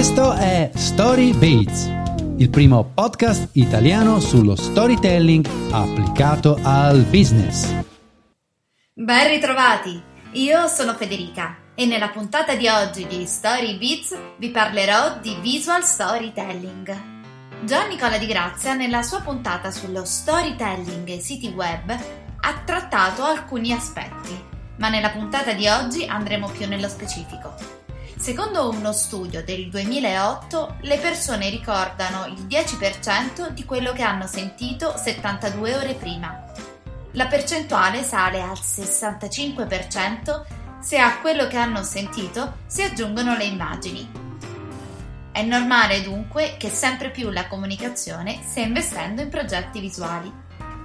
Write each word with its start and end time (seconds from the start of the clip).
Questo 0.00 0.32
è 0.32 0.70
Story 0.76 1.34
Beats, 1.34 1.84
il 2.38 2.48
primo 2.48 2.90
podcast 2.94 3.50
italiano 3.52 4.18
sullo 4.18 4.56
storytelling 4.56 5.46
applicato 5.72 6.58
al 6.62 7.02
business. 7.02 7.70
Ben 8.94 9.28
ritrovati! 9.28 10.02
Io 10.32 10.68
sono 10.68 10.94
Federica 10.94 11.58
e 11.74 11.84
nella 11.84 12.08
puntata 12.08 12.54
di 12.54 12.66
oggi 12.66 13.06
di 13.06 13.26
Story 13.26 13.76
Beats 13.76 14.16
vi 14.38 14.48
parlerò 14.48 15.18
di 15.20 15.36
visual 15.42 15.84
storytelling. 15.84 17.02
Gian 17.66 17.88
Nicola 17.88 18.16
Di 18.16 18.24
Grazia 18.24 18.72
nella 18.72 19.02
sua 19.02 19.20
puntata 19.20 19.70
sullo 19.70 20.06
storytelling 20.06 21.06
e 21.10 21.20
siti 21.20 21.48
web 21.48 21.90
ha 21.90 22.62
trattato 22.64 23.22
alcuni 23.22 23.70
aspetti, 23.74 24.34
ma 24.78 24.88
nella 24.88 25.10
puntata 25.10 25.52
di 25.52 25.68
oggi 25.68 26.06
andremo 26.06 26.48
più 26.48 26.66
nello 26.66 26.88
specifico. 26.88 27.79
Secondo 28.20 28.68
uno 28.68 28.92
studio 28.92 29.42
del 29.42 29.70
2008, 29.70 30.76
le 30.82 30.98
persone 30.98 31.48
ricordano 31.48 32.26
il 32.26 32.44
10% 32.46 33.48
di 33.48 33.64
quello 33.64 33.92
che 33.92 34.02
hanno 34.02 34.26
sentito 34.26 34.94
72 34.94 35.74
ore 35.74 35.94
prima. 35.94 36.44
La 37.12 37.26
percentuale 37.28 38.02
sale 38.02 38.42
al 38.42 38.58
65% 38.60 40.42
se 40.80 40.98
a 40.98 41.18
quello 41.20 41.46
che 41.46 41.56
hanno 41.56 41.82
sentito 41.82 42.58
si 42.66 42.82
aggiungono 42.82 43.38
le 43.38 43.44
immagini. 43.44 44.06
È 45.32 45.40
normale 45.42 46.02
dunque 46.02 46.56
che 46.58 46.68
sempre 46.68 47.08
più 47.08 47.30
la 47.30 47.48
comunicazione 47.48 48.40
stia 48.44 48.64
investendo 48.64 49.22
in 49.22 49.30
progetti 49.30 49.80
visuali. 49.80 50.30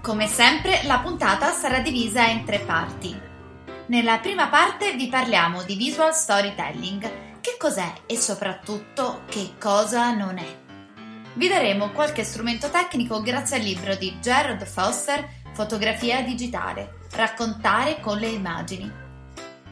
Come 0.01 0.27
sempre, 0.27 0.83
la 0.85 0.99
puntata 0.99 1.51
sarà 1.51 1.79
divisa 1.79 2.25
in 2.27 2.45
tre 2.45 2.59
parti. 2.59 3.33
Nella 3.87 4.19
prima 4.19 4.47
parte 4.47 4.93
vi 4.93 5.09
parliamo 5.09 5.61
di 5.61 5.75
visual 5.75 6.11
storytelling, 6.11 7.24
che 7.45 7.57
cos'è 7.59 7.93
e 8.07 8.17
soprattutto 8.17 9.21
che 9.27 9.51
cosa 9.59 10.11
non 10.15 10.39
è. 10.39 10.57
Vi 11.33 11.47
daremo 11.47 11.91
qualche 11.91 12.23
strumento 12.23 12.71
tecnico 12.71 13.21
grazie 13.21 13.57
al 13.57 13.61
libro 13.61 13.93
di 13.93 14.17
Gerard 14.19 14.65
Foster 14.65 15.43
Fotografia 15.53 16.23
digitale, 16.23 17.01
raccontare 17.11 17.99
con 17.99 18.17
le 18.17 18.29
immagini. 18.29 18.91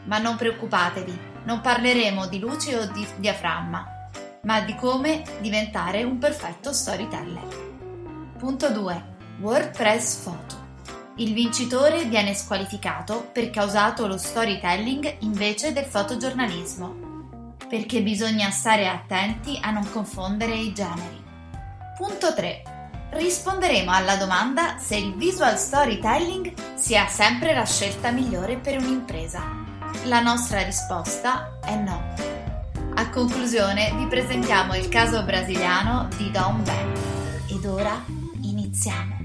Ma 0.04 0.18
non 0.18 0.36
preoccupatevi, 0.36 1.18
non 1.46 1.60
parleremo 1.60 2.28
di 2.28 2.38
luce 2.38 2.78
o 2.78 2.86
di 2.86 3.04
diaframma, 3.16 3.84
ma 4.42 4.60
di 4.60 4.76
come 4.76 5.24
diventare 5.40 6.04
un 6.04 6.18
perfetto 6.18 6.72
storyteller. 6.72 8.36
Punto 8.38 8.70
2. 8.70 9.04
WordPress 9.40 10.18
Photo. 10.18 10.62
Il 11.16 11.34
vincitore 11.34 12.04
viene 12.04 12.34
squalificato 12.34 13.28
perché 13.32 13.58
ha 13.58 13.64
usato 13.64 14.06
lo 14.06 14.16
storytelling 14.16 15.16
invece 15.22 15.72
del 15.72 15.86
fotogiornalismo 15.86 17.13
perché 17.68 18.02
bisogna 18.02 18.50
stare 18.50 18.88
attenti 18.88 19.58
a 19.60 19.70
non 19.70 19.90
confondere 19.90 20.54
i 20.54 20.72
generi. 20.72 21.22
Punto 21.96 22.34
3. 22.34 22.62
Risponderemo 23.10 23.90
alla 23.90 24.16
domanda 24.16 24.78
se 24.78 24.96
il 24.96 25.14
visual 25.14 25.56
storytelling 25.56 26.52
sia 26.74 27.06
sempre 27.06 27.54
la 27.54 27.64
scelta 27.64 28.10
migliore 28.10 28.56
per 28.56 28.78
un'impresa. 28.78 29.42
La 30.04 30.20
nostra 30.20 30.62
risposta 30.62 31.58
è 31.64 31.76
no. 31.76 32.12
A 32.96 33.10
conclusione 33.10 33.92
vi 33.96 34.06
presentiamo 34.06 34.74
il 34.74 34.88
caso 34.88 35.24
brasiliano 35.24 36.08
di 36.16 36.30
Don 36.30 36.62
Ben. 36.62 36.92
Ed 37.48 37.64
ora 37.64 38.04
iniziamo. 38.42 39.22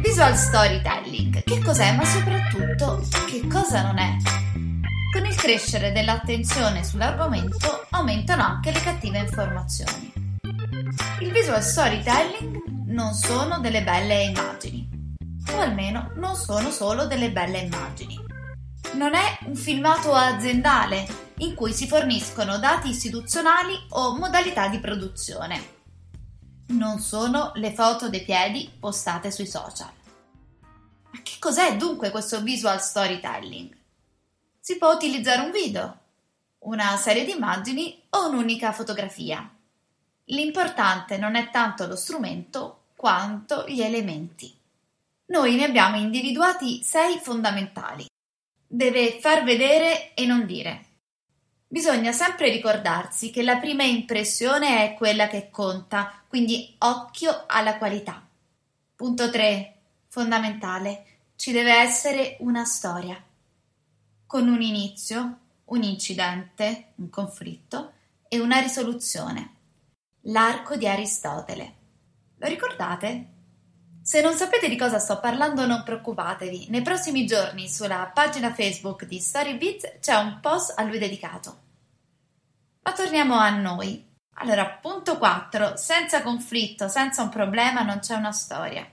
Visual 0.00 0.36
storytelling, 0.36 1.42
che 1.44 1.62
cos'è 1.62 1.94
ma 1.94 2.04
soprattutto 2.04 2.51
che 2.74 3.46
cosa 3.48 3.82
non 3.82 3.98
è? 3.98 4.16
Con 5.12 5.26
il 5.26 5.34
crescere 5.34 5.92
dell'attenzione 5.92 6.82
sull'argomento 6.82 7.86
aumentano 7.90 8.42
anche 8.42 8.72
le 8.72 8.80
cattive 8.80 9.18
informazioni. 9.18 10.12
Il 11.20 11.32
visual 11.32 11.62
storytelling 11.62 12.86
non 12.86 13.12
sono 13.12 13.60
delle 13.60 13.82
belle 13.82 14.22
immagini, 14.22 14.88
o 15.50 15.58
almeno 15.58 16.12
non 16.14 16.34
sono 16.34 16.70
solo 16.70 17.06
delle 17.06 17.30
belle 17.30 17.58
immagini. 17.58 18.18
Non 18.94 19.14
è 19.14 19.38
un 19.44 19.54
filmato 19.54 20.14
aziendale 20.14 21.06
in 21.38 21.54
cui 21.54 21.72
si 21.72 21.86
forniscono 21.86 22.58
dati 22.58 22.88
istituzionali 22.88 23.74
o 23.90 24.16
modalità 24.16 24.68
di 24.68 24.78
produzione. 24.78 25.80
Non 26.68 27.00
sono 27.00 27.52
le 27.56 27.72
foto 27.74 28.08
dei 28.08 28.22
piedi 28.22 28.70
postate 28.80 29.30
sui 29.30 29.46
social. 29.46 30.00
Ma 31.12 31.20
che 31.22 31.34
cos'è 31.38 31.76
dunque 31.76 32.10
questo 32.10 32.40
visual 32.40 32.80
storytelling? 32.80 33.76
Si 34.58 34.78
può 34.78 34.92
utilizzare 34.92 35.42
un 35.42 35.50
video, 35.50 35.98
una 36.60 36.96
serie 36.96 37.26
di 37.26 37.32
immagini 37.32 38.02
o 38.10 38.28
un'unica 38.28 38.72
fotografia. 38.72 39.46
L'importante 40.26 41.18
non 41.18 41.34
è 41.34 41.50
tanto 41.50 41.86
lo 41.86 41.96
strumento 41.96 42.84
quanto 42.96 43.66
gli 43.68 43.82
elementi. 43.82 44.56
Noi 45.26 45.56
ne 45.56 45.64
abbiamo 45.64 45.98
individuati 45.98 46.82
sei 46.82 47.18
fondamentali. 47.18 48.06
Deve 48.66 49.18
far 49.20 49.44
vedere 49.44 50.14
e 50.14 50.24
non 50.24 50.46
dire. 50.46 50.86
Bisogna 51.68 52.12
sempre 52.12 52.48
ricordarsi 52.48 53.30
che 53.30 53.42
la 53.42 53.56
prima 53.56 53.82
impressione 53.82 54.84
è 54.84 54.94
quella 54.94 55.26
che 55.26 55.50
conta, 55.50 56.22
quindi 56.26 56.74
occhio 56.78 57.44
alla 57.46 57.76
qualità. 57.76 58.26
Punto 58.94 59.30
3 59.30 59.81
fondamentale, 60.12 61.06
ci 61.36 61.52
deve 61.52 61.72
essere 61.72 62.36
una 62.40 62.66
storia, 62.66 63.18
con 64.26 64.46
un 64.46 64.60
inizio, 64.60 65.38
un 65.64 65.82
incidente, 65.82 66.92
un 66.96 67.08
conflitto 67.08 67.92
e 68.28 68.38
una 68.38 68.58
risoluzione. 68.58 69.54
L'arco 70.24 70.76
di 70.76 70.86
Aristotele. 70.86 71.74
Lo 72.36 72.46
ricordate? 72.46 73.28
Se 74.02 74.20
non 74.20 74.34
sapete 74.34 74.68
di 74.68 74.76
cosa 74.76 74.98
sto 74.98 75.18
parlando 75.18 75.64
non 75.64 75.82
preoccupatevi, 75.82 76.66
nei 76.68 76.82
prossimi 76.82 77.24
giorni 77.24 77.66
sulla 77.66 78.10
pagina 78.12 78.52
Facebook 78.52 79.06
di 79.06 79.18
Storybeats 79.18 79.94
c'è 79.98 80.14
un 80.16 80.40
post 80.42 80.74
a 80.76 80.82
lui 80.82 80.98
dedicato. 80.98 81.60
Ma 82.82 82.92
torniamo 82.92 83.36
a 83.36 83.48
noi. 83.48 84.06
Allora, 84.34 84.66
punto 84.66 85.16
4. 85.16 85.78
Senza 85.78 86.20
conflitto, 86.20 86.88
senza 86.88 87.22
un 87.22 87.30
problema 87.30 87.80
non 87.80 88.00
c'è 88.00 88.14
una 88.14 88.32
storia. 88.32 88.91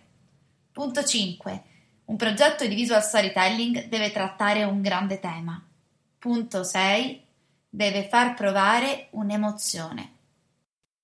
Punto 0.80 1.04
5. 1.04 1.64
Un 2.06 2.16
progetto 2.16 2.66
di 2.66 2.74
visual 2.74 3.04
storytelling 3.04 3.90
deve 3.90 4.14
trattare 4.14 4.64
un 4.64 4.82
grande 4.82 5.20
tema. 5.20 5.62
Punto 6.18 6.64
6. 6.64 7.22
Deve 7.68 8.08
far 8.08 8.34
provare 8.34 9.10
un'emozione. 9.12 10.14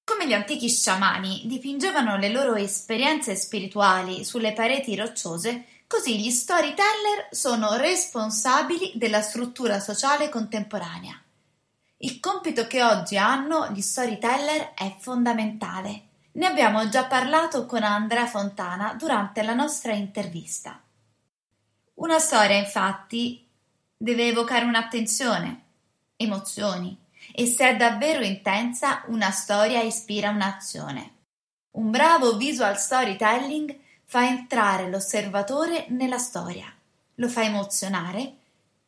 Come 0.06 0.30
gli 0.30 0.34
antichi 0.34 0.70
sciamani 0.70 1.42
dipingevano 1.44 2.16
le 2.16 2.30
loro 2.30 2.56
esperienze 2.56 3.36
spirituali 3.36 4.24
sulle 4.24 4.54
pareti 4.54 4.96
rocciose, 4.96 5.66
così 5.88 6.22
gli 6.22 6.30
storyteller 6.30 7.28
sono 7.32 7.76
responsabili 7.76 8.94
della 8.96 9.20
struttura 9.20 9.82
sociale 9.82 10.30
contemporanea. 10.30 11.22
Il 11.98 12.22
compito 12.22 12.66
che 12.66 12.82
oggi 12.82 13.18
hanno 13.18 13.70
gli 13.72 13.82
storyteller 13.82 14.74
è 14.74 14.96
fondamentale 14.98 16.04
ne 16.36 16.46
abbiamo 16.46 16.88
già 16.90 17.06
parlato 17.06 17.66
con 17.66 17.84
Andrea 17.84 18.28
Fontana 18.28 18.94
durante 18.94 19.42
la 19.42 19.54
nostra 19.54 19.94
intervista. 19.94 20.82
Una 21.96 22.20
storia, 22.20 22.58
infatti, 22.58 23.48
deve 23.96 24.28
evocare 24.28 24.66
un'attenzione, 24.66 25.62
emozioni, 26.18 26.98
e 27.34 27.46
se 27.46 27.70
è 27.70 27.76
davvero 27.76 28.24
intensa, 28.24 29.04
una 29.08 29.32
storia 29.32 29.82
ispira 29.82 30.30
un'azione. 30.30 31.14
Un 31.72 31.90
bravo 31.90 32.38
visual 32.38 32.78
storytelling 32.78 33.78
fa 34.04 34.28
entrare 34.28 34.90
l'osservatore 34.90 35.86
nella 35.90 36.18
storia, 36.18 36.72
lo 37.16 37.30
fa 37.30 37.44
emozionare 37.44 38.36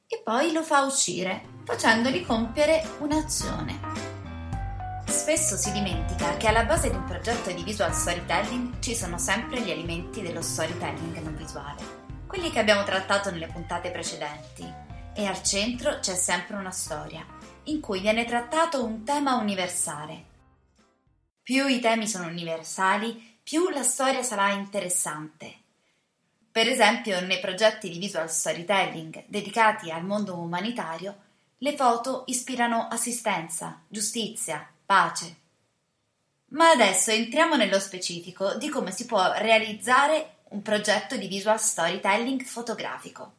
e 0.07 0.21
poi 0.23 0.51
lo 0.51 0.63
fa 0.63 0.83
uscire, 0.83 1.43
facendogli 1.63 2.25
compiere 2.25 2.83
un'azione. 2.99 4.06
Spesso 5.27 5.57
si 5.57 5.73
dimentica 5.73 6.37
che 6.37 6.47
alla 6.47 6.63
base 6.63 6.89
di 6.89 6.95
un 6.95 7.03
progetto 7.03 7.51
di 7.51 7.61
visual 7.61 7.93
storytelling 7.93 8.79
ci 8.79 8.95
sono 8.95 9.17
sempre 9.17 9.59
gli 9.59 9.69
elementi 9.69 10.21
dello 10.21 10.41
storytelling 10.41 11.17
non 11.17 11.35
visuale, 11.35 11.83
quelli 12.25 12.49
che 12.49 12.59
abbiamo 12.59 12.85
trattato 12.85 13.29
nelle 13.29 13.47
puntate 13.47 13.91
precedenti, 13.91 14.65
e 15.13 15.25
al 15.25 15.43
centro 15.43 15.99
c'è 15.99 16.15
sempre 16.15 16.55
una 16.55 16.71
storia, 16.71 17.25
in 17.63 17.81
cui 17.81 17.99
viene 17.99 18.23
trattato 18.23 18.85
un 18.85 19.03
tema 19.03 19.35
universale. 19.35 20.23
Più 21.43 21.67
i 21.67 21.81
temi 21.81 22.07
sono 22.07 22.27
universali, 22.27 23.39
più 23.43 23.67
la 23.67 23.83
storia 23.83 24.23
sarà 24.23 24.51
interessante. 24.51 25.53
Per 26.49 26.69
esempio, 26.69 27.19
nei 27.19 27.41
progetti 27.41 27.89
di 27.89 27.99
visual 27.99 28.31
storytelling 28.31 29.25
dedicati 29.27 29.91
al 29.91 30.05
mondo 30.05 30.37
umanitario, 30.37 31.17
le 31.57 31.75
foto 31.75 32.23
ispirano 32.27 32.87
assistenza, 32.89 33.81
giustizia, 33.89 34.65
pace. 34.87 35.35
Ma 36.51 36.69
adesso 36.69 37.11
entriamo 37.11 37.57
nello 37.57 37.77
specifico 37.77 38.53
di 38.53 38.69
come 38.69 38.91
si 38.93 39.05
può 39.05 39.33
realizzare 39.35 40.37
un 40.51 40.61
progetto 40.61 41.17
di 41.17 41.27
visual 41.27 41.59
storytelling 41.59 42.41
fotografico. 42.41 43.33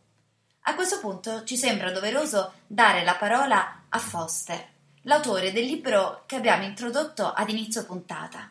A 0.64 0.74
questo 0.74 1.00
punto 1.00 1.44
ci 1.44 1.56
sembra 1.56 1.90
doveroso 1.90 2.52
dare 2.66 3.02
la 3.02 3.14
parola 3.14 3.84
a 3.88 3.98
Foster, 3.98 4.62
l'autore 5.02 5.50
del 5.50 5.64
libro 5.64 6.24
che 6.26 6.36
abbiamo 6.36 6.64
introdotto 6.64 7.32
ad 7.32 7.48
inizio 7.48 7.86
puntata. 7.86 8.50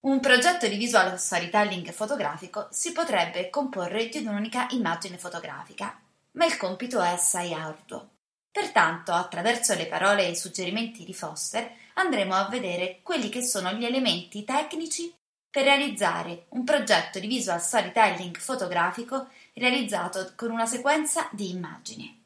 Un 0.00 0.20
progetto 0.20 0.66
di 0.66 0.78
visual 0.78 1.20
storytelling 1.20 1.92
fotografico 1.92 2.68
si 2.70 2.92
potrebbe 2.92 3.50
comporre 3.50 4.08
di 4.08 4.24
un'unica 4.24 4.68
immagine 4.70 5.18
fotografica, 5.18 6.00
ma 6.32 6.46
il 6.46 6.56
compito 6.56 7.02
è 7.02 7.08
assai 7.08 7.52
arduo. 7.52 8.08
Pertanto, 8.52 9.12
attraverso 9.12 9.74
le 9.74 9.86
parole 9.86 10.26
e 10.26 10.30
i 10.30 10.36
suggerimenti 10.36 11.04
di 11.04 11.14
Foster, 11.14 11.72
andremo 11.94 12.34
a 12.34 12.48
vedere 12.48 13.00
quelli 13.02 13.28
che 13.28 13.42
sono 13.42 13.72
gli 13.72 13.84
elementi 13.84 14.44
tecnici 14.44 15.14
per 15.48 15.64
realizzare 15.64 16.46
un 16.50 16.64
progetto 16.64 17.18
di 17.20 17.28
visual 17.28 17.60
storytelling 17.60 18.36
fotografico 18.36 19.28
realizzato 19.54 20.32
con 20.34 20.50
una 20.50 20.66
sequenza 20.66 21.28
di 21.32 21.50
immagini. 21.50 22.24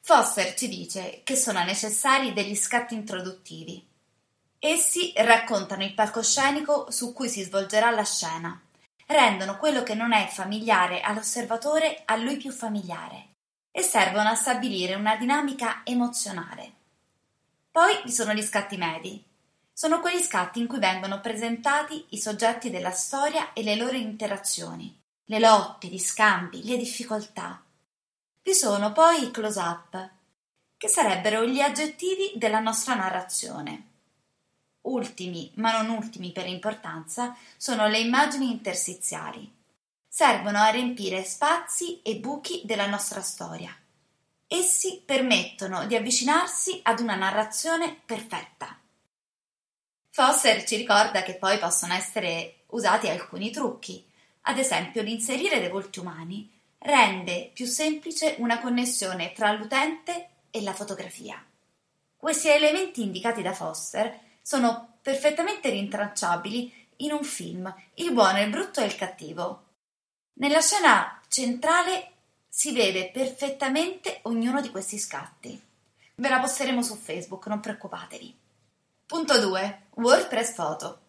Foster 0.00 0.54
ci 0.54 0.68
dice 0.68 1.22
che 1.24 1.36
sono 1.36 1.62
necessari 1.64 2.32
degli 2.32 2.54
scatti 2.54 2.94
introduttivi. 2.94 3.84
Essi 4.60 5.12
raccontano 5.16 5.84
il 5.84 5.94
palcoscenico 5.94 6.90
su 6.90 7.12
cui 7.12 7.28
si 7.28 7.42
svolgerà 7.42 7.90
la 7.90 8.04
scena, 8.04 8.60
rendono 9.06 9.56
quello 9.56 9.82
che 9.82 9.94
non 9.94 10.12
è 10.12 10.26
familiare 10.28 11.00
all'osservatore 11.00 12.02
a 12.04 12.16
lui 12.16 12.36
più 12.36 12.50
familiare 12.50 13.36
e 13.70 13.82
servono 13.82 14.28
a 14.30 14.34
stabilire 14.34 14.94
una 14.94 15.16
dinamica 15.16 15.82
emozionale. 15.84 16.72
Poi 17.70 18.00
vi 18.04 18.12
sono 18.12 18.32
gli 18.34 18.42
scatti 18.42 18.76
medi. 18.76 19.22
Sono 19.72 20.00
quegli 20.00 20.20
scatti 20.20 20.58
in 20.58 20.66
cui 20.66 20.80
vengono 20.80 21.20
presentati 21.20 22.06
i 22.08 22.18
soggetti 22.18 22.70
della 22.70 22.90
storia 22.90 23.52
e 23.52 23.62
le 23.62 23.76
loro 23.76 23.96
interazioni, 23.96 24.98
le 25.26 25.38
lotte, 25.38 25.86
gli 25.86 25.98
scambi, 25.98 26.64
le 26.64 26.76
difficoltà. 26.76 27.62
Vi 28.42 28.54
sono 28.54 28.92
poi 28.92 29.24
i 29.24 29.30
close-up, 29.30 30.10
che 30.76 30.88
sarebbero 30.88 31.44
gli 31.44 31.60
aggettivi 31.60 32.32
della 32.36 32.60
nostra 32.60 32.94
narrazione. 32.94 33.86
Ultimi, 34.82 35.52
ma 35.56 35.80
non 35.80 35.94
ultimi 35.94 36.32
per 36.32 36.46
importanza, 36.46 37.36
sono 37.56 37.86
le 37.88 37.98
immagini 37.98 38.50
interstiziali. 38.50 39.57
Servono 40.18 40.58
a 40.58 40.70
riempire 40.70 41.22
spazi 41.22 42.02
e 42.02 42.16
buchi 42.16 42.62
della 42.64 42.88
nostra 42.88 43.20
storia. 43.20 43.72
Essi 44.48 45.00
permettono 45.06 45.86
di 45.86 45.94
avvicinarsi 45.94 46.80
ad 46.82 46.98
una 46.98 47.14
narrazione 47.14 48.00
perfetta. 48.04 48.76
Foster 50.10 50.64
ci 50.64 50.74
ricorda 50.74 51.22
che 51.22 51.36
poi 51.36 51.58
possono 51.58 51.94
essere 51.94 52.64
usati 52.70 53.08
alcuni 53.08 53.52
trucchi, 53.52 54.04
ad 54.40 54.58
esempio 54.58 55.02
l'inserire 55.02 55.60
dei 55.60 55.70
volti 55.70 56.00
umani 56.00 56.50
rende 56.78 57.52
più 57.54 57.66
semplice 57.66 58.34
una 58.38 58.58
connessione 58.58 59.32
tra 59.32 59.52
l'utente 59.52 60.30
e 60.50 60.62
la 60.62 60.74
fotografia. 60.74 61.40
Questi 62.16 62.48
elementi 62.48 63.02
indicati 63.02 63.40
da 63.40 63.52
Foster 63.52 64.18
sono 64.42 64.98
perfettamente 65.00 65.70
rintracciabili 65.70 66.88
in 66.96 67.12
un 67.12 67.22
film 67.22 67.72
Il 67.94 68.12
buono, 68.12 68.40
il 68.40 68.50
brutto 68.50 68.80
e 68.80 68.86
il 68.86 68.96
cattivo. 68.96 69.66
Nella 70.40 70.60
scena 70.60 71.20
centrale 71.26 72.12
si 72.48 72.70
vede 72.72 73.10
perfettamente 73.10 74.20
ognuno 74.22 74.60
di 74.60 74.70
questi 74.70 74.96
scatti. 74.96 75.60
Ve 76.14 76.28
la 76.28 76.38
posteremo 76.38 76.80
su 76.80 76.94
Facebook, 76.94 77.48
non 77.48 77.58
preoccupatevi. 77.58 78.38
Punto 79.04 79.40
2. 79.40 79.86
WordPress 79.94 80.52
Photo. 80.52 81.00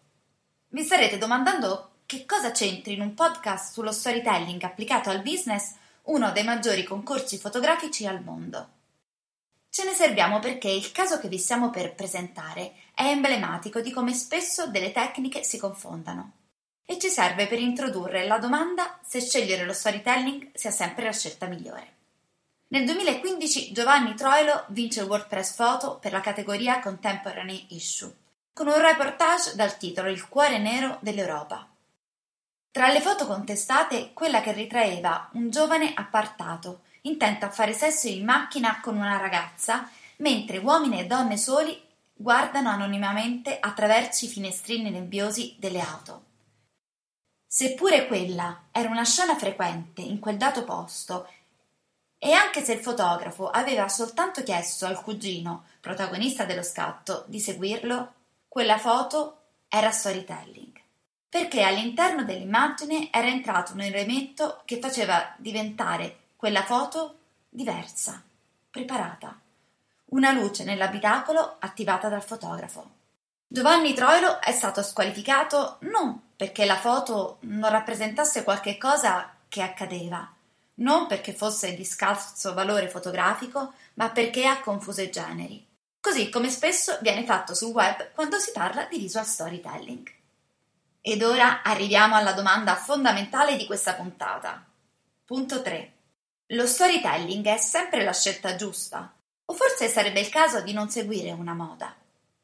Vi 0.70 0.82
starete 0.82 1.16
domandando 1.16 1.98
che 2.06 2.26
cosa 2.26 2.50
c'entri 2.50 2.94
in 2.94 3.02
un 3.02 3.14
podcast 3.14 3.72
sullo 3.72 3.92
storytelling 3.92 4.60
applicato 4.64 5.10
al 5.10 5.22
business 5.22 5.74
uno 6.04 6.32
dei 6.32 6.42
maggiori 6.42 6.82
concorsi 6.82 7.38
fotografici 7.38 8.06
al 8.06 8.24
mondo. 8.24 8.68
Ce 9.70 9.84
ne 9.84 9.92
serviamo 9.92 10.40
perché 10.40 10.70
il 10.70 10.90
caso 10.90 11.20
che 11.20 11.28
vi 11.28 11.38
stiamo 11.38 11.70
per 11.70 11.94
presentare 11.94 12.72
è 12.92 13.04
emblematico 13.04 13.80
di 13.80 13.92
come 13.92 14.12
spesso 14.12 14.66
delle 14.66 14.90
tecniche 14.90 15.44
si 15.44 15.56
confondano 15.56 16.38
e 16.90 16.98
ci 16.98 17.08
serve 17.08 17.46
per 17.46 17.60
introdurre 17.60 18.26
la 18.26 18.38
domanda 18.38 18.98
se 19.06 19.20
scegliere 19.20 19.64
lo 19.64 19.72
storytelling 19.72 20.48
sia 20.54 20.72
sempre 20.72 21.04
la 21.04 21.12
scelta 21.12 21.46
migliore. 21.46 21.98
Nel 22.72 22.84
2015 22.84 23.70
Giovanni 23.70 24.16
Troilo 24.16 24.64
vince 24.70 25.02
il 25.02 25.06
WordPress 25.06 25.54
Photo 25.54 25.98
per 26.00 26.10
la 26.10 26.18
categoria 26.18 26.80
Contemporary 26.80 27.66
Issue, 27.68 28.12
con 28.52 28.66
un 28.66 28.80
reportage 28.80 29.54
dal 29.54 29.76
titolo 29.76 30.08
Il 30.08 30.26
cuore 30.26 30.58
nero 30.58 30.98
dell'Europa. 31.00 31.64
Tra 32.72 32.88
le 32.88 33.00
foto 33.00 33.24
contestate, 33.24 34.10
quella 34.12 34.40
che 34.40 34.50
ritraeva 34.50 35.30
un 35.34 35.48
giovane 35.48 35.92
appartato, 35.94 36.80
intento 37.02 37.44
a 37.46 37.50
fare 37.50 37.72
sesso 37.72 38.08
in 38.08 38.24
macchina 38.24 38.80
con 38.80 38.96
una 38.96 39.16
ragazza, 39.16 39.88
mentre 40.16 40.58
uomini 40.58 40.98
e 40.98 41.06
donne 41.06 41.36
soli 41.36 41.80
guardano 42.12 42.68
anonimamente 42.68 43.60
attraverso 43.60 44.24
i 44.24 44.28
finestrini 44.28 44.90
nebbiosi 44.90 45.54
delle 45.56 45.78
auto. 45.78 46.24
Seppure 47.52 48.06
quella 48.06 48.66
era 48.70 48.88
una 48.90 49.04
scena 49.04 49.34
frequente 49.36 50.02
in 50.02 50.20
quel 50.20 50.36
dato 50.36 50.62
posto 50.62 51.28
e 52.16 52.30
anche 52.30 52.62
se 52.62 52.74
il 52.74 52.78
fotografo 52.78 53.50
aveva 53.50 53.88
soltanto 53.88 54.44
chiesto 54.44 54.86
al 54.86 55.02
cugino, 55.02 55.64
protagonista 55.80 56.44
dello 56.44 56.62
scatto, 56.62 57.24
di 57.26 57.40
seguirlo, 57.40 58.12
quella 58.46 58.78
foto 58.78 59.38
era 59.66 59.90
storytelling, 59.90 60.80
perché 61.28 61.64
all'interno 61.64 62.22
dell'immagine 62.22 63.10
era 63.10 63.26
entrato 63.26 63.72
un 63.72 63.80
elemento 63.80 64.62
che 64.64 64.78
faceva 64.78 65.34
diventare 65.36 66.18
quella 66.36 66.62
foto 66.62 67.18
diversa, 67.48 68.22
preparata. 68.70 69.36
Una 70.10 70.30
luce 70.30 70.62
nell'abitacolo 70.62 71.56
attivata 71.58 72.08
dal 72.08 72.22
fotografo. 72.22 72.90
Giovanni 73.48 73.92
Troilo 73.92 74.40
è 74.40 74.52
stato 74.52 74.84
squalificato 74.84 75.78
non 75.80 76.28
perché 76.40 76.64
la 76.64 76.78
foto 76.78 77.36
non 77.40 77.68
rappresentasse 77.68 78.44
qualche 78.44 78.78
cosa 78.78 79.30
che 79.46 79.60
accadeva, 79.60 80.26
non 80.76 81.06
perché 81.06 81.34
fosse 81.34 81.74
di 81.74 81.84
scarso 81.84 82.54
valore 82.54 82.88
fotografico, 82.88 83.74
ma 83.96 84.08
perché 84.08 84.46
ha 84.46 84.62
confuso 84.62 85.02
i 85.02 85.10
generi, 85.10 85.62
così 86.00 86.30
come 86.30 86.48
spesso 86.48 86.96
viene 87.02 87.26
fatto 87.26 87.52
sul 87.52 87.74
web 87.74 88.12
quando 88.14 88.38
si 88.38 88.52
parla 88.52 88.86
di 88.86 88.96
visual 88.96 89.26
storytelling. 89.26 90.10
Ed 91.02 91.22
ora 91.22 91.60
arriviamo 91.60 92.14
alla 92.14 92.32
domanda 92.32 92.74
fondamentale 92.74 93.56
di 93.56 93.66
questa 93.66 93.92
puntata. 93.92 94.64
Punto 95.26 95.60
3. 95.60 95.92
Lo 96.46 96.66
storytelling 96.66 97.44
è 97.44 97.58
sempre 97.58 98.02
la 98.02 98.14
scelta 98.14 98.56
giusta? 98.56 99.12
O 99.44 99.52
forse 99.52 99.88
sarebbe 99.88 100.20
il 100.20 100.30
caso 100.30 100.62
di 100.62 100.72
non 100.72 100.88
seguire 100.88 101.32
una 101.32 101.52
moda? 101.52 101.94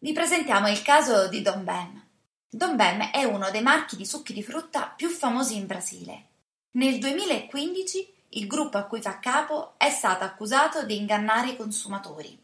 Vi 0.01 0.13
presentiamo 0.13 0.69
il 0.69 0.83
caso 0.83 1.29
di 1.29 1.41
Don 1.41 1.65
Ben. 1.65 2.06
Don 2.49 2.77
Ben 2.77 3.11
è 3.13 3.25
uno 3.25 3.51
dei 3.51 3.63
marchi 3.63 3.97
di 3.97 4.07
succhi 4.07 4.33
di 4.33 4.43
frutta 4.43 4.93
più 4.95 5.09
famosi 5.09 5.57
in 5.57 5.67
Brasile. 5.67 6.27
Nel 6.73 6.99
2015 6.99 8.15
il 8.31 8.47
gruppo 8.47 8.79
a 8.79 8.85
cui 8.85 9.03
fa 9.03 9.19
capo 9.19 9.75
è 9.77 9.91
stato 9.91 10.25
accusato 10.25 10.85
di 10.85 10.97
ingannare 10.97 11.51
i 11.51 11.57
consumatori. 11.57 12.39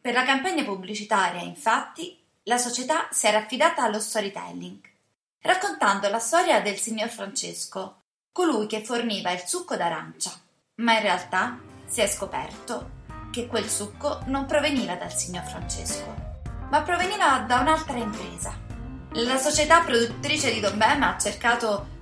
Per 0.00 0.14
la 0.14 0.24
campagna 0.24 0.64
pubblicitaria, 0.64 1.42
infatti, 1.42 2.18
la 2.44 2.56
società 2.56 3.08
si 3.10 3.26
era 3.26 3.38
affidata 3.38 3.82
allo 3.82 4.00
storytelling, 4.00 4.78
raccontando 5.40 6.08
la 6.08 6.18
storia 6.18 6.60
del 6.60 6.78
signor 6.78 7.08
Francesco, 7.08 8.02
colui 8.32 8.66
che 8.66 8.82
forniva 8.82 9.30
il 9.32 9.42
succo 9.44 9.76
d'arancia. 9.76 10.32
Ma 10.76 10.94
in 10.94 11.02
realtà 11.02 11.58
si 11.86 12.00
è 12.00 12.06
scoperto 12.06 12.96
che 13.30 13.46
quel 13.46 13.68
succo 13.68 14.20
non 14.26 14.46
proveniva 14.46 14.94
dal 14.94 15.12
signor 15.12 15.44
Francesco, 15.44 16.40
ma 16.70 16.82
proveniva 16.82 17.40
da 17.40 17.60
un'altra 17.60 17.98
impresa. 17.98 18.67
La 19.24 19.36
società 19.36 19.80
produttrice 19.80 20.52
di 20.52 20.60
Don 20.60 20.78
Bem 20.78 21.02
ha 21.02 21.18
cercato 21.18 21.96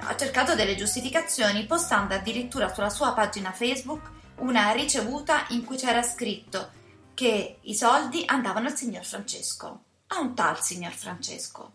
ha 0.00 0.16
cercato 0.16 0.56
delle 0.56 0.74
giustificazioni 0.74 1.64
postando 1.66 2.14
addirittura 2.14 2.74
sulla 2.74 2.90
sua 2.90 3.12
pagina 3.12 3.52
Facebook 3.52 4.10
una 4.38 4.72
ricevuta 4.72 5.46
in 5.50 5.64
cui 5.64 5.76
c'era 5.76 6.02
scritto 6.02 6.70
che 7.14 7.58
i 7.60 7.76
soldi 7.76 8.24
andavano 8.26 8.66
al 8.66 8.76
signor 8.76 9.04
Francesco, 9.04 9.84
a 10.08 10.18
un 10.18 10.34
tal 10.34 10.60
signor 10.60 10.90
Francesco. 10.90 11.72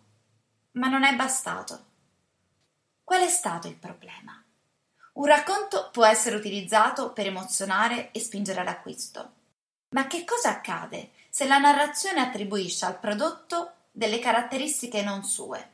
Ma 0.73 0.89
non 0.89 1.05
è 1.05 1.15
bastato. 1.15 1.85
Qual 3.05 3.21
è 3.21 3.29
stato 3.29 3.69
il 3.69 3.75
problema? 3.75 4.43
Un 5.13 5.25
racconto 5.25 5.91
può 5.93 6.05
essere 6.05 6.35
utilizzato 6.35 7.13
per 7.13 7.27
emozionare 7.27 8.11
e 8.11 8.19
spingere 8.19 8.59
all'acquisto. 8.59 9.31
Ma 9.91 10.07
che 10.07 10.25
cosa 10.25 10.49
accade 10.49 11.11
se 11.29 11.45
la 11.45 11.57
narrazione 11.57 12.19
attribuisce 12.19 12.83
al 12.83 12.99
prodotto 12.99 13.75
delle 13.95 14.17
caratteristiche 14.17 15.03
non 15.03 15.23
sue? 15.23 15.71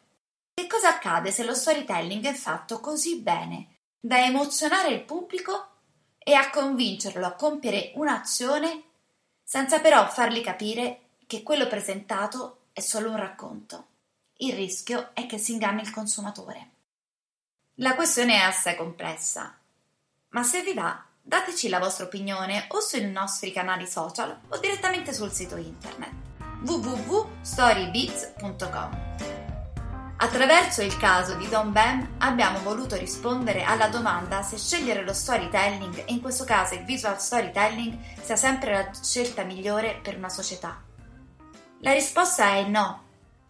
Che 0.53 0.67
cosa 0.67 0.89
accade 0.89 1.31
se 1.31 1.45
lo 1.45 1.55
storytelling 1.55 2.25
è 2.25 2.33
fatto 2.33 2.81
così 2.81 3.21
bene 3.21 3.77
da 3.97 4.23
emozionare 4.23 4.89
il 4.89 5.03
pubblico 5.03 5.67
e 6.17 6.33
a 6.33 6.49
convincerlo 6.49 7.25
a 7.25 7.33
compiere 7.33 7.93
un'azione 7.95 8.83
senza 9.41 9.79
però 9.79 10.07
fargli 10.09 10.41
capire 10.41 10.99
che 11.25 11.43
quello 11.43 11.67
presentato 11.67 12.65
è 12.73 12.81
solo 12.81 13.09
un 13.09 13.15
racconto? 13.15 13.87
Il 14.41 14.53
rischio 14.53 15.11
è 15.13 15.25
che 15.25 15.37
si 15.37 15.53
inganni 15.53 15.81
il 15.81 15.91
consumatore. 15.91 16.69
La 17.75 17.95
questione 17.95 18.33
è 18.35 18.41
assai 18.41 18.75
complessa, 18.75 19.57
ma 20.29 20.43
se 20.43 20.61
vi 20.61 20.73
va 20.73 21.03
dateci 21.21 21.69
la 21.69 21.79
vostra 21.79 22.05
opinione 22.05 22.65
o 22.69 22.79
sui 22.81 23.09
nostri 23.09 23.53
canali 23.53 23.87
social 23.87 24.37
o 24.49 24.57
direttamente 24.57 25.13
sul 25.13 25.31
sito 25.31 25.55
internet 25.55 26.28
www.storybeats.com. 26.61 29.07
Attraverso 30.21 30.81
il 30.81 30.97
caso 30.97 31.35
di 31.35 31.47
Don 31.47 31.71
Ben 31.71 32.15
abbiamo 32.17 32.59
voluto 32.59 32.97
rispondere 32.97 33.63
alla 33.63 33.87
domanda 33.87 34.41
se 34.41 34.57
scegliere 34.57 35.03
lo 35.03 35.13
storytelling, 35.13 35.99
e 35.99 36.05
in 36.07 36.19
questo 36.19 36.43
caso 36.43 36.73
il 36.73 36.83
visual 36.83 37.21
storytelling, 37.21 37.97
sia 38.21 38.35
sempre 38.35 38.73
la 38.73 38.91
scelta 38.93 39.43
migliore 39.43 39.97
per 40.03 40.17
una 40.17 40.27
società. 40.27 40.83
La 41.79 41.93
risposta 41.93 42.55
è 42.55 42.67
no. 42.67 43.03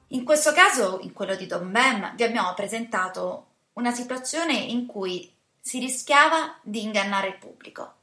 In 0.10 0.24
questo 0.24 0.52
caso, 0.52 1.00
in 1.02 1.12
quello 1.12 1.36
di 1.36 1.48
Don 1.48 1.72
Ben, 1.72 2.14
vi 2.16 2.24
abbiamo 2.24 2.54
presentato 2.54 3.48
una 3.74 3.92
situazione 3.92 4.54
in 4.54 4.86
cui 4.86 5.34
si 5.60 5.80
rischiava 5.80 6.60
di 6.62 6.84
ingannare 6.84 7.30
il 7.30 7.38
pubblico. 7.38 7.94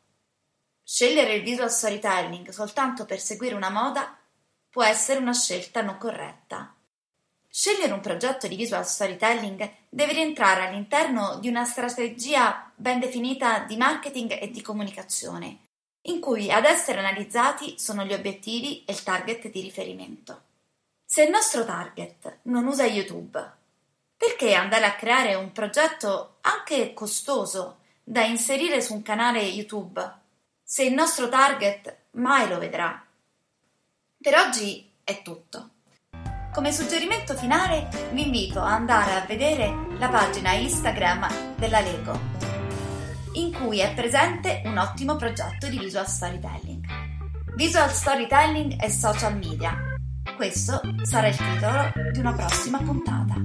Scegliere 0.83 1.35
il 1.35 1.45
visual 1.45 1.71
storytelling 1.71 2.49
soltanto 2.49 3.07
per 3.07 3.21
seguire 3.21 3.55
una 3.55 3.71
moda 3.71 4.13
può 4.77 4.85
essere 4.85 5.21
una 5.21 5.33
scelta 5.33 5.81
non 5.81 5.97
corretta. 5.97 6.75
Scegliere 7.49 7.95
un 7.95 8.01
progetto 8.01 8.47
di 8.47 8.57
visual 8.57 8.87
storytelling 8.87 9.71
deve 9.89 10.13
rientrare 10.13 10.67
all'interno 10.67 11.39
di 11.39 11.49
una 11.49 11.65
strategia 11.65 12.71
ben 12.75 13.01
definita 13.01 13.61
di 13.61 13.79
marketing 13.79 14.37
e 14.39 14.51
di 14.51 14.61
comunicazione, 14.61 15.61
in 16.03 16.21
cui 16.21 16.53
ad 16.53 16.67
essere 16.67 16.99
analizzati 16.99 17.79
sono 17.79 18.05
gli 18.05 18.13
obiettivi 18.13 18.85
e 18.85 18.93
il 18.93 19.03
target 19.03 19.49
di 19.51 19.63
riferimento. 19.63 20.43
Se 21.07 21.23
il 21.23 21.31
nostro 21.31 21.65
target 21.65 22.41
non 22.43 22.67
usa 22.67 22.85
YouTube, 22.85 23.51
perché 24.15 24.53
andare 24.53 24.85
a 24.85 24.95
creare 24.95 25.37
un 25.37 25.53
progetto 25.53 26.37
anche 26.43 26.93
costoso 26.93 27.79
da 28.05 28.25
inserire 28.25 28.83
su 28.83 28.93
un 28.93 29.01
canale 29.01 29.41
YouTube 29.41 30.25
se 30.63 30.83
il 30.83 30.93
nostro 30.93 31.31
target 31.31 32.09
mai 32.11 32.47
lo 32.47 32.59
vedrà? 32.59 33.06
Per 34.27 34.35
oggi 34.35 34.85
è 35.05 35.23
tutto. 35.23 35.75
Come 36.53 36.73
suggerimento 36.73 37.35
finale 37.35 37.89
vi 38.11 38.25
invito 38.25 38.61
ad 38.61 38.73
andare 38.73 39.13
a 39.13 39.25
vedere 39.25 39.73
la 40.01 40.09
pagina 40.09 40.51
Instagram 40.51 41.55
della 41.55 41.79
Lego, 41.79 42.19
in 43.35 43.53
cui 43.53 43.79
è 43.79 43.95
presente 43.95 44.63
un 44.65 44.79
ottimo 44.79 45.15
progetto 45.15 45.69
di 45.69 45.79
visual 45.79 46.09
storytelling. 46.09 46.85
Visual 47.55 47.89
storytelling 47.89 48.83
e 48.83 48.91
social 48.91 49.37
media. 49.37 49.77
Questo 50.35 50.81
sarà 51.05 51.29
il 51.29 51.37
titolo 51.37 51.93
di 52.11 52.19
una 52.19 52.33
prossima 52.33 52.79
puntata. 52.79 53.37